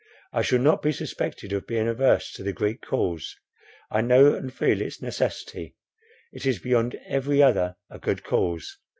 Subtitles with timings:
[0.33, 3.35] I shall not be suspected of being averse to the Greek cause;
[3.91, 5.75] I know and feel its necessity;
[6.33, 8.77] it is beyond every other a good cause.